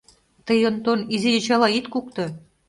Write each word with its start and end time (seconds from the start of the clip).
Тый, 0.45 0.59
Онтон, 0.69 0.99
изи 1.13 1.29
йочала 1.33 1.67
ит 1.77 1.85
кукто. 1.93 2.25